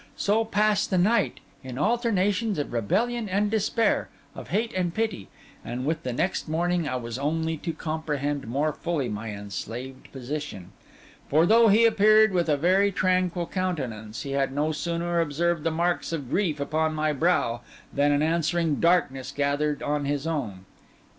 So 0.17 0.43
passed 0.43 0.89
the 0.89 0.97
night, 0.97 1.41
in 1.63 1.77
alternations 1.77 2.57
of 2.57 2.73
rebellion 2.73 3.29
and 3.29 3.51
despair, 3.51 4.09
of 4.33 4.47
hate 4.47 4.73
and 4.73 4.91
pity; 4.91 5.29
and 5.63 5.85
with 5.85 6.01
the 6.01 6.11
next 6.11 6.49
morning 6.49 6.87
I 6.89 6.95
was 6.95 7.19
only 7.19 7.55
to 7.57 7.71
comprehend 7.71 8.47
more 8.47 8.73
fully 8.73 9.09
my 9.09 9.29
enslaved 9.29 10.11
position. 10.11 10.71
For 11.29 11.45
though 11.45 11.67
he 11.67 11.85
appeared 11.85 12.31
with 12.33 12.49
a 12.49 12.57
very 12.57 12.91
tranquil 12.91 13.45
countenance, 13.45 14.23
he 14.23 14.31
had 14.31 14.51
no 14.51 14.71
sooner 14.71 15.19
observed 15.21 15.63
the 15.63 15.69
marks 15.69 16.11
of 16.11 16.31
grief 16.31 16.59
upon 16.59 16.95
my 16.95 17.13
brow 17.13 17.61
than 17.93 18.11
an 18.11 18.23
answering 18.23 18.79
darkness 18.79 19.31
gathered 19.31 19.83
on 19.83 20.05
his 20.05 20.25
own. 20.25 20.65